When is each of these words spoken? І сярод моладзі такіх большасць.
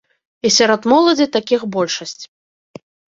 І 0.47 0.51
сярод 0.55 0.87
моладзі 0.93 1.27
такіх 1.37 1.61
большасць. 1.77 2.23